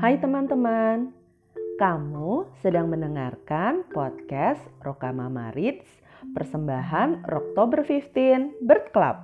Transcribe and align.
Hai 0.00 0.16
teman-teman, 0.16 1.12
kamu 1.76 2.48
sedang 2.64 2.88
mendengarkan 2.88 3.84
podcast 3.92 4.64
Rokamama 4.80 5.52
Reads 5.52 5.84
persembahan 6.32 7.28
Oktober 7.28 7.84
15 7.84 8.64
Bird 8.64 8.96
Club. 8.96 9.20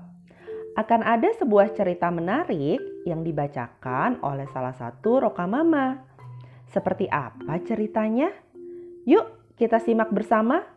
Akan 0.76 1.00
ada 1.00 1.32
sebuah 1.40 1.72
cerita 1.72 2.12
menarik 2.12 2.76
yang 3.08 3.24
dibacakan 3.24 4.20
oleh 4.20 4.44
salah 4.52 4.76
satu 4.76 5.24
Rokamama. 5.24 5.96
Seperti 6.68 7.08
apa 7.08 7.56
ceritanya? 7.64 8.28
Yuk 9.08 9.56
kita 9.56 9.80
simak 9.80 10.12
bersama. 10.12 10.75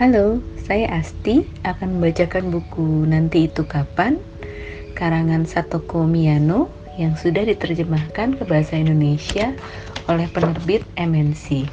Halo, 0.00 0.40
saya 0.56 0.96
Asti 0.96 1.44
akan 1.60 2.00
membacakan 2.00 2.48
buku 2.48 3.04
Nanti 3.04 3.52
Itu 3.52 3.68
Kapan 3.68 4.16
karangan 4.96 5.44
Satoko 5.44 6.08
Miyano 6.08 6.72
yang 6.96 7.20
sudah 7.20 7.44
diterjemahkan 7.44 8.40
ke 8.40 8.48
bahasa 8.48 8.80
Indonesia 8.80 9.52
oleh 10.08 10.24
penerbit 10.32 10.88
MNC. 10.96 11.68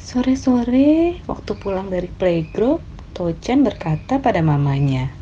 Sore-sore, 0.00 1.20
waktu 1.28 1.52
pulang 1.60 1.92
dari 1.92 2.08
playgroup, 2.16 2.80
Tochan 3.12 3.60
berkata 3.60 4.24
pada 4.24 4.40
mamanya, 4.40 5.12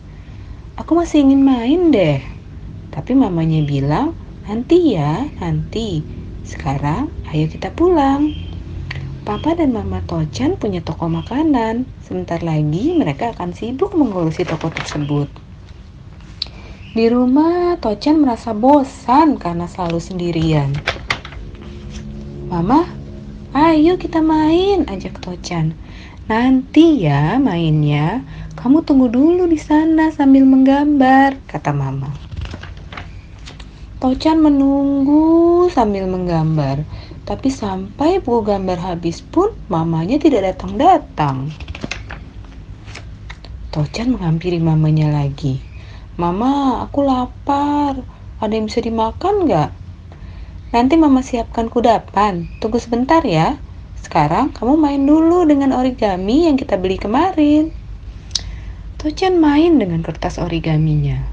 Aku 0.78 0.94
masih 0.94 1.26
ingin 1.26 1.42
main 1.42 1.90
deh. 1.90 2.22
Tapi 2.94 3.18
mamanya 3.18 3.66
bilang, 3.66 4.14
nanti 4.46 4.94
ya, 4.94 5.26
nanti 5.42 6.19
sekarang, 6.50 7.06
ayo 7.30 7.46
kita 7.46 7.70
pulang. 7.70 8.34
Papa 9.22 9.54
dan 9.54 9.70
Mama 9.70 10.02
Tochan 10.02 10.58
punya 10.58 10.82
toko 10.82 11.06
makanan. 11.06 11.86
Sebentar 12.02 12.42
lagi 12.42 12.98
mereka 12.98 13.30
akan 13.30 13.54
sibuk 13.54 13.94
mengurusi 13.94 14.42
toko 14.42 14.66
tersebut. 14.74 15.30
Di 16.90 17.06
rumah, 17.06 17.78
Tochan 17.78 18.18
merasa 18.18 18.50
bosan 18.50 19.38
karena 19.38 19.70
selalu 19.70 20.02
sendirian. 20.02 20.74
Mama, 22.50 22.82
ayo 23.54 23.94
kita 23.94 24.18
main, 24.18 24.90
ajak 24.90 25.22
Tochan. 25.22 25.78
Nanti 26.26 27.06
ya 27.06 27.38
mainnya, 27.38 28.26
kamu 28.58 28.82
tunggu 28.82 29.06
dulu 29.06 29.46
di 29.46 29.58
sana 29.58 30.10
sambil 30.10 30.42
menggambar, 30.42 31.38
kata 31.46 31.70
Mama. 31.70 32.29
Tochan 34.00 34.40
menunggu 34.40 35.68
sambil 35.68 36.08
menggambar, 36.08 36.88
tapi 37.28 37.52
sampai 37.52 38.24
buku 38.24 38.48
gambar 38.48 38.80
habis 38.80 39.20
pun 39.20 39.52
mamanya 39.68 40.16
tidak 40.16 40.48
datang-datang. 40.48 41.52
Tochan 43.68 44.16
menghampiri 44.16 44.56
mamanya 44.56 45.12
lagi. 45.12 45.60
Mama, 46.16 46.80
aku 46.80 47.04
lapar. 47.04 48.00
Ada 48.40 48.56
yang 48.56 48.72
bisa 48.72 48.80
dimakan 48.80 49.44
nggak? 49.44 49.70
Nanti 50.72 50.96
mama 50.96 51.20
siapkan 51.20 51.70
kudapan. 51.70 52.48
Tunggu 52.58 52.80
sebentar 52.80 53.20
ya. 53.20 53.60
Sekarang 54.00 54.50
kamu 54.50 54.80
main 54.80 55.02
dulu 55.04 55.44
dengan 55.44 55.76
origami 55.76 56.48
yang 56.48 56.56
kita 56.56 56.80
beli 56.80 56.96
kemarin. 56.96 57.68
Tochan 58.96 59.38
main 59.38 59.78
dengan 59.78 60.02
kertas 60.02 60.42
origaminya. 60.42 61.29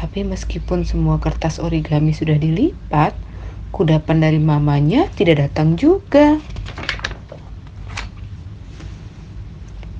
Tapi 0.00 0.24
meskipun 0.24 0.88
semua 0.88 1.20
kertas 1.20 1.60
origami 1.60 2.16
sudah 2.16 2.40
dilipat, 2.40 3.12
kudapan 3.68 4.24
dari 4.24 4.40
mamanya 4.40 5.12
tidak 5.12 5.44
datang 5.52 5.76
juga. 5.76 6.40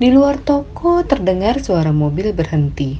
Di 0.01 0.09
luar 0.09 0.41
toko 0.41 1.05
terdengar 1.05 1.61
suara 1.61 1.93
mobil 1.93 2.33
berhenti. 2.33 2.97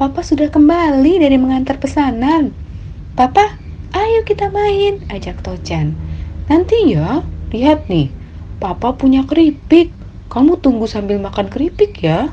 Papa 0.00 0.24
sudah 0.24 0.48
kembali 0.48 1.20
dari 1.20 1.36
mengantar 1.36 1.76
pesanan. 1.76 2.56
Papa, 3.12 3.60
ayo 3.92 4.24
kita 4.24 4.48
main, 4.48 5.04
ajak 5.12 5.44
Tochan. 5.44 5.92
Nanti 6.48 6.96
ya, 6.96 7.20
lihat 7.52 7.92
nih, 7.92 8.08
Papa 8.56 8.96
punya 8.96 9.28
keripik. 9.28 9.92
Kamu 10.32 10.64
tunggu 10.64 10.88
sambil 10.88 11.20
makan 11.20 11.52
keripik 11.52 12.00
ya. 12.00 12.32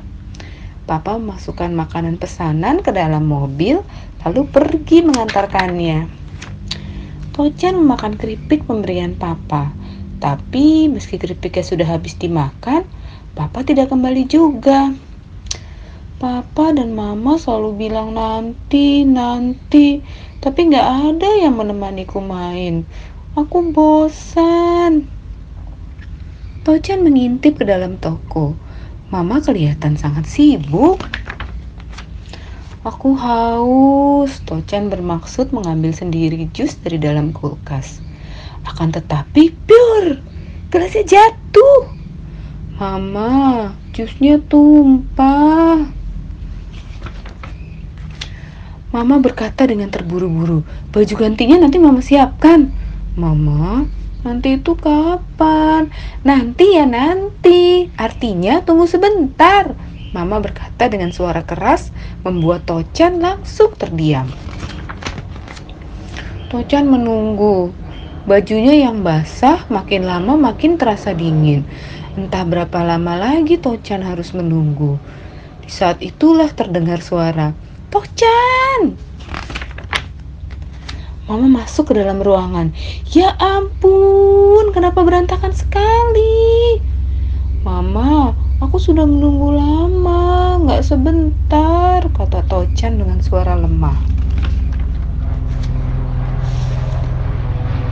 Papa 0.86 1.18
memasukkan 1.18 1.74
makanan 1.74 2.22
pesanan 2.22 2.86
ke 2.86 2.94
dalam 2.94 3.26
mobil, 3.26 3.82
lalu 4.22 4.46
pergi 4.46 5.02
mengantarkannya. 5.02 6.06
Tochan 7.34 7.82
memakan 7.82 8.14
keripik 8.14 8.70
pemberian 8.70 9.18
Papa, 9.18 9.74
tapi 10.22 10.86
meski 10.86 11.18
keripiknya 11.18 11.66
sudah 11.66 11.88
habis 11.90 12.14
dimakan, 12.22 12.86
Papa 13.34 13.66
tidak 13.66 13.90
kembali 13.90 14.30
juga. 14.30 14.94
Papa 16.22 16.72
dan 16.72 16.94
Mama 16.94 17.36
selalu 17.36 17.90
bilang 17.90 18.14
nanti, 18.14 19.04
nanti, 19.04 20.06
tapi 20.38 20.70
nggak 20.70 20.88
ada 21.12 21.30
yang 21.42 21.58
menemaniku 21.58 22.22
main. 22.22 22.86
Aku 23.34 23.74
bosan. 23.74 25.10
Tochan 26.64 27.04
mengintip 27.04 27.60
ke 27.60 27.68
dalam 27.68 28.00
toko. 28.00 28.65
Mama 29.16 29.40
kelihatan 29.40 29.96
sangat 29.96 30.28
sibuk. 30.28 31.00
Aku 32.84 33.16
haus. 33.16 34.44
Tochan 34.44 34.92
bermaksud 34.92 35.56
mengambil 35.56 35.96
sendiri 35.96 36.52
jus 36.52 36.76
dari 36.84 37.00
dalam 37.00 37.32
kulkas. 37.32 38.04
Akan 38.68 38.92
tetapi, 38.92 39.56
pure, 39.56 40.20
gelasnya 40.68 41.08
jatuh. 41.08 41.88
Mama, 42.76 43.72
jusnya 43.96 44.36
tumpah. 44.52 45.88
Mama 48.92 49.16
berkata 49.24 49.64
dengan 49.64 49.88
terburu-buru, 49.96 50.68
baju 50.92 51.14
gantinya 51.16 51.64
nanti 51.64 51.80
mama 51.80 52.04
siapkan. 52.04 52.68
Mama, 53.16 53.88
Nanti 54.26 54.58
itu 54.58 54.74
kapan? 54.74 55.94
Nanti 56.26 56.74
ya 56.74 56.90
nanti. 56.90 57.94
Artinya 57.94 58.58
tunggu 58.66 58.90
sebentar. 58.90 59.78
Mama 60.18 60.42
berkata 60.42 60.90
dengan 60.90 61.14
suara 61.14 61.46
keras 61.46 61.94
membuat 62.26 62.66
Tochan 62.66 63.22
langsung 63.22 63.78
terdiam. 63.78 64.26
Tochan 66.50 66.90
menunggu. 66.90 67.70
Bajunya 68.26 68.90
yang 68.90 69.06
basah 69.06 69.70
makin 69.70 70.10
lama 70.10 70.34
makin 70.34 70.82
terasa 70.82 71.14
dingin. 71.14 71.62
Entah 72.18 72.50
berapa 72.50 72.82
lama 72.82 73.14
lagi 73.22 73.62
Tochan 73.62 74.02
harus 74.02 74.34
menunggu. 74.34 74.98
Di 75.62 75.70
saat 75.70 76.02
itulah 76.02 76.50
terdengar 76.50 77.06
suara, 77.06 77.54
"Tochan!" 77.94 78.98
Mama 81.26 81.66
masuk 81.66 81.90
ke 81.90 81.94
dalam 81.98 82.22
ruangan. 82.22 82.70
Ya 83.10 83.34
ampun, 83.42 84.70
kenapa 84.70 85.02
berantakan 85.02 85.58
sekali? 85.58 86.78
Mama, 87.66 88.38
aku 88.62 88.78
sudah 88.78 89.10
menunggu 89.10 89.58
lama, 89.58 90.62
nggak 90.62 90.86
sebentar, 90.86 92.06
kata 92.14 92.46
Tochan 92.46 93.02
dengan 93.02 93.26
suara 93.26 93.58
lemah. 93.58 93.98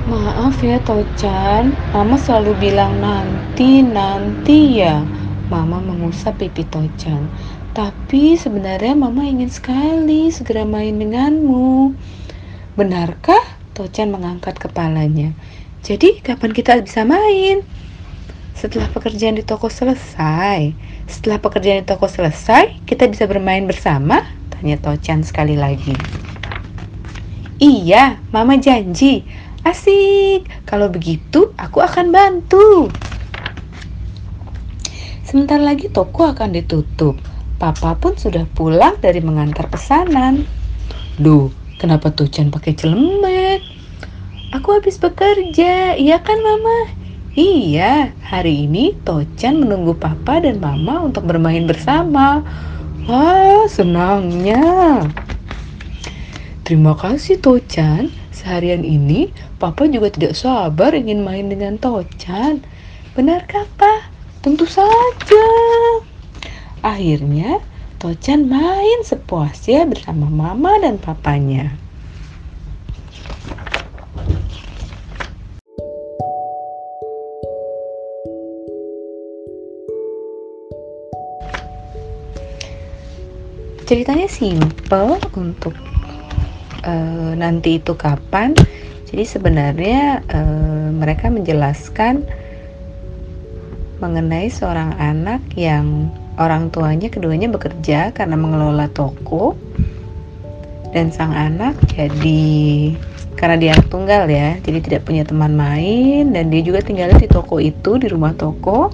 Maaf 0.05 0.61
ya 0.61 0.77
Tochan, 0.85 1.73
Mama 1.89 2.21
selalu 2.21 2.53
bilang 2.69 3.01
nanti, 3.01 3.81
nanti 3.81 4.77
ya. 4.77 5.01
Mama 5.49 5.81
mengusap 5.81 6.37
pipi 6.37 6.69
Tochan. 6.69 7.33
Tapi 7.73 8.37
sebenarnya 8.37 8.93
Mama 8.93 9.25
ingin 9.25 9.49
sekali 9.49 10.29
segera 10.29 10.69
main 10.69 11.01
denganmu. 11.01 11.97
Benarkah? 12.73 13.41
Tochan 13.77 14.09
mengangkat 14.09 14.57
kepalanya. 14.57 15.29
Jadi 15.85 16.25
kapan 16.25 16.57
kita 16.57 16.81
bisa 16.81 17.05
main? 17.05 17.61
Setelah 18.57 18.89
pekerjaan 18.89 19.37
di 19.37 19.45
toko 19.45 19.69
selesai. 19.69 20.73
Setelah 21.05 21.37
pekerjaan 21.37 21.81
di 21.81 21.87
toko 21.89 22.09
selesai, 22.09 22.81
kita 22.89 23.05
bisa 23.05 23.29
bermain 23.29 23.69
bersama? 23.69 24.25
Tanya 24.49 24.81
Tochan 24.81 25.21
sekali 25.21 25.53
lagi. 25.53 25.93
Iya, 27.61 28.17
Mama 28.33 28.57
janji. 28.57 29.21
Asik. 29.61 30.49
Kalau 30.65 30.89
begitu, 30.89 31.53
aku 31.61 31.77
akan 31.77 32.09
bantu. 32.09 32.89
Sebentar 35.29 35.61
lagi 35.61 35.93
toko 35.93 36.25
akan 36.33 36.57
ditutup. 36.57 37.21
Papa 37.61 37.93
pun 38.01 38.17
sudah 38.17 38.49
pulang 38.49 38.97
dari 38.97 39.21
mengantar 39.21 39.69
pesanan. 39.69 40.49
Duh, 41.21 41.53
Kenapa 41.77 42.13
tuh 42.13 42.29
Chan 42.29 42.53
pakai 42.53 42.73
celemek? 42.77 43.61
Aku 44.53 44.77
habis 44.77 45.01
bekerja, 45.01 45.97
iya 45.97 46.17
kan 46.21 46.37
mama? 46.41 46.93
Iya, 47.33 48.13
hari 48.21 48.69
ini 48.69 48.93
Tochan 49.01 49.65
menunggu 49.65 49.97
papa 49.97 50.37
dan 50.37 50.61
mama 50.61 51.01
untuk 51.01 51.25
bermain 51.25 51.65
bersama. 51.65 52.45
Wah, 53.09 53.65
senangnya. 53.65 55.01
Terima 56.61 56.93
kasih 56.93 57.41
Tochan. 57.41 58.13
Seharian 58.33 58.81
ini, 58.81 59.29
Papa 59.61 59.87
juga 59.87 60.11
tidak 60.11 60.35
sabar 60.35 60.91
ingin 60.91 61.23
main 61.23 61.47
dengan 61.47 61.79
Tocan. 61.79 62.59
Benarkah, 63.15 63.63
Pak? 63.79 64.11
Tentu 64.43 64.67
saja. 64.67 65.47
Akhirnya, 66.83 67.63
Tocan 68.03 68.51
main 68.51 68.99
sepuasnya 69.07 69.87
bersama 69.87 70.27
Mama 70.27 70.75
dan 70.83 70.99
Papanya. 70.99 71.71
Ceritanya 83.87 84.27
simple 84.27 85.15
untuk 85.39 85.71
uh, 86.83 87.31
nanti 87.39 87.79
itu 87.79 87.95
kapan. 87.95 88.51
Jadi 89.07 89.23
sebenarnya 89.23 90.19
uh, 90.27 90.91
mereka 90.91 91.31
menjelaskan 91.31 92.19
mengenai 94.03 94.51
seorang 94.51 94.91
anak 94.99 95.39
yang 95.55 96.11
orang 96.37 96.73
tuanya 96.73 97.09
keduanya 97.13 97.49
bekerja 97.49 98.13
karena 98.13 98.33
mengelola 98.33 98.89
toko 98.89 99.53
dan 100.93 101.09
sang 101.09 101.33
anak 101.33 101.77
jadi 101.93 102.93
karena 103.33 103.55
dia 103.57 103.73
tunggal 103.89 104.29
ya 104.29 104.55
jadi 104.61 104.79
tidak 104.79 105.01
punya 105.09 105.25
teman 105.25 105.57
main 105.57 106.31
dan 106.31 106.53
dia 106.53 106.61
juga 106.61 106.79
tinggal 106.85 107.11
di 107.17 107.27
toko 107.27 107.57
itu 107.59 107.97
di 107.99 108.07
rumah 108.07 108.31
toko. 108.37 108.93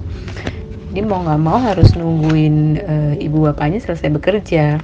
Jadi 0.90 1.06
mau 1.06 1.22
nggak 1.22 1.38
mau 1.38 1.54
harus 1.62 1.94
nungguin 1.94 2.82
uh, 2.82 3.14
ibu 3.14 3.46
bapaknya 3.46 3.78
selesai 3.78 4.10
bekerja. 4.10 4.82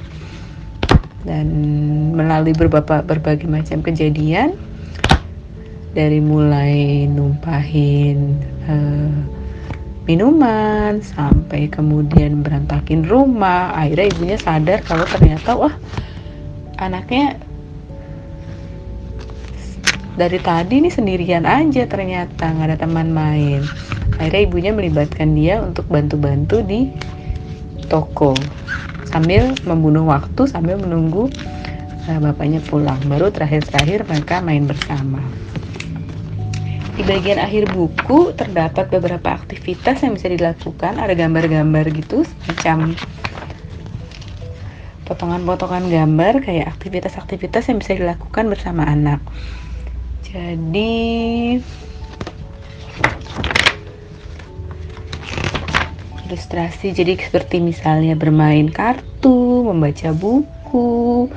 Dan 1.26 1.47
melalui 2.14 2.55
beberapa 2.55 3.02
berbagai 3.02 3.50
macam 3.50 3.82
kejadian 3.82 4.55
dari 5.99 6.23
mulai 6.23 7.11
numpahin 7.11 8.38
uh, 8.70 9.19
minuman 10.06 11.03
sampai 11.03 11.67
kemudian 11.67 12.41
berantakin 12.47 13.03
rumah 13.05 13.75
akhirnya 13.75 14.06
ibunya 14.14 14.38
sadar 14.38 14.81
kalau 14.87 15.03
ternyata 15.05 15.50
wah 15.58 15.75
anaknya 16.79 17.37
dari 20.17 20.38
tadi 20.41 20.81
nih 20.87 20.94
sendirian 20.94 21.44
aja 21.44 21.85
ternyata 21.85 22.55
nggak 22.55 22.67
ada 22.73 22.79
teman 22.79 23.12
main 23.12 23.61
akhirnya 24.17 24.43
ibunya 24.47 24.73
melibatkan 24.73 25.35
dia 25.35 25.61
untuk 25.61 25.85
bantu-bantu 25.91 26.62
di 26.62 26.88
toko 27.91 28.32
sambil 29.06 29.55
membunuh 29.64 30.06
waktu 30.06 30.47
sambil 30.50 30.76
menunggu 30.76 31.31
uh, 32.11 32.19
bapaknya 32.23 32.62
pulang. 32.67 32.99
Baru 33.06 33.31
terakhir-terakhir 33.31 34.06
mereka 34.06 34.43
main 34.43 34.67
bersama. 34.67 35.23
Di 36.97 37.05
bagian 37.05 37.37
akhir 37.37 37.69
buku 37.77 38.33
terdapat 38.33 38.89
beberapa 38.89 39.29
aktivitas 39.37 40.01
yang 40.01 40.17
bisa 40.17 40.33
dilakukan. 40.33 40.97
Ada 40.97 41.13
gambar-gambar 41.13 41.93
gitu, 41.93 42.25
semacam 42.25 42.97
potongan-potongan 45.07 45.87
gambar 45.87 46.43
kayak 46.43 46.67
aktivitas-aktivitas 46.73 47.71
yang 47.71 47.79
bisa 47.79 47.95
dilakukan 47.95 48.51
bersama 48.51 48.89
anak. 48.89 49.23
Jadi 50.27 51.55
ilustrasi 56.27 56.91
jadi 56.91 57.15
seperti 57.15 57.63
misalnya 57.63 58.19
bermain 58.19 58.67
kartu, 58.67 59.63
membaca 59.63 60.11
buku, 60.11 61.31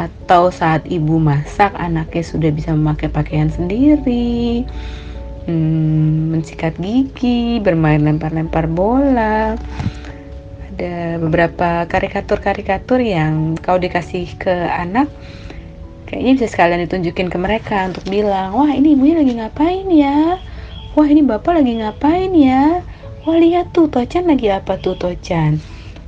atau 0.00 0.48
saat 0.48 0.88
ibu 0.88 1.20
masak 1.20 1.76
anaknya 1.76 2.24
sudah 2.24 2.48
bisa 2.48 2.72
memakai 2.72 3.12
pakaian 3.12 3.52
sendiri, 3.52 4.64
hmm, 5.44 6.32
mensikat 6.32 6.80
gigi, 6.80 7.60
bermain 7.60 8.00
lempar-lempar 8.00 8.64
bola. 8.64 9.60
Ada 10.72 11.20
beberapa 11.20 11.84
karikatur-karikatur 11.84 13.04
yang 13.04 13.60
kau 13.60 13.76
dikasih 13.76 14.32
ke 14.40 14.54
anak, 14.72 15.12
kayaknya 16.08 16.32
bisa 16.40 16.46
sekalian 16.48 16.88
ditunjukin 16.88 17.28
ke 17.28 17.36
mereka 17.36 17.92
untuk 17.92 18.08
bilang, 18.08 18.56
wah 18.56 18.72
ini 18.72 18.96
ibunya 18.96 19.20
lagi 19.20 19.32
ngapain 19.36 19.86
ya? 19.92 20.40
Wah 20.96 21.06
ini 21.06 21.20
bapak 21.20 21.60
lagi 21.60 21.78
ngapain 21.84 22.32
ya? 22.32 22.80
Wah 23.28 23.36
lihat 23.36 23.76
tuh 23.76 23.92
Tocan 23.92 24.32
lagi 24.32 24.48
apa 24.48 24.80
tuh 24.80 24.96
Tocan 24.96 25.60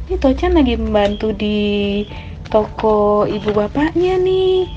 Ini 0.08 0.16
Tocan 0.16 0.56
lagi 0.56 0.80
membantu 0.80 1.36
di 1.36 2.00
toko 2.52 3.24
ibu 3.24 3.50
bapaknya 3.56 4.20
nih. 4.20 4.68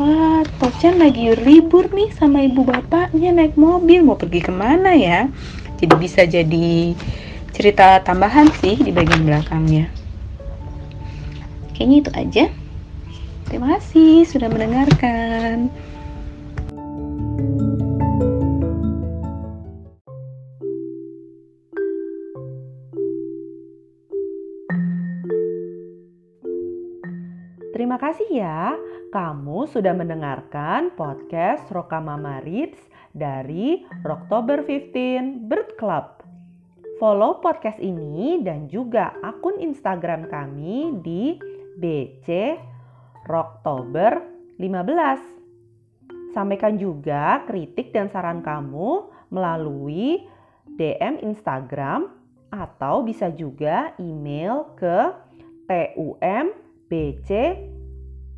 Wah 0.00 0.42
Tocan 0.58 0.98
lagi 0.98 1.30
libur 1.36 1.86
nih 1.92 2.10
sama 2.16 2.42
ibu 2.48 2.64
bapaknya 2.64 3.30
naik 3.30 3.54
mobil. 3.60 4.00
Mau 4.00 4.16
pergi 4.16 4.40
ke 4.40 4.50
mana 4.50 4.96
ya? 4.96 5.28
Jadi 5.78 5.94
bisa 6.00 6.24
jadi 6.24 6.96
cerita 7.52 8.00
tambahan 8.00 8.48
sih 8.58 8.80
di 8.80 8.90
bagian 8.90 9.28
belakangnya. 9.28 9.86
Kayaknya 11.76 11.96
itu 12.00 12.10
aja. 12.16 12.44
Terima 13.46 13.76
kasih 13.76 14.24
sudah 14.24 14.48
mendengarkan. 14.48 15.68
Terima 27.84 28.00
kasih 28.00 28.40
ya, 28.40 28.72
kamu 29.12 29.68
sudah 29.68 29.92
mendengarkan 29.92 30.96
podcast 30.96 31.68
Rokama 31.68 32.16
Mama 32.16 32.40
Reads 32.40 32.80
dari 33.12 33.84
Oktober 34.08 34.64
15 34.64 35.44
Bird 35.44 35.76
Club. 35.76 36.24
Follow 36.96 37.44
podcast 37.44 37.76
ini 37.84 38.40
dan 38.40 38.72
juga 38.72 39.12
akun 39.20 39.60
Instagram 39.60 40.32
kami 40.32 40.96
di 41.04 41.36
BC 41.76 42.56
Oktober 43.28 44.16
15. 44.56 46.32
Sampaikan 46.32 46.80
juga 46.80 47.44
kritik 47.44 47.92
dan 47.92 48.08
saran 48.08 48.40
kamu 48.40 49.12
melalui 49.28 50.24
DM 50.80 51.20
Instagram 51.20 52.08
atau 52.48 53.04
bisa 53.04 53.28
juga 53.28 53.92
email 54.00 54.72
ke 54.72 55.12
tumbc 55.68 57.28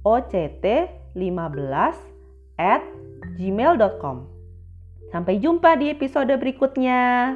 oct15 0.06 1.98
at 2.62 2.82
gmail.com. 3.34 4.16
Sampai 5.10 5.42
jumpa 5.42 5.74
di 5.74 5.90
episode 5.90 6.30
berikutnya. 6.38 7.34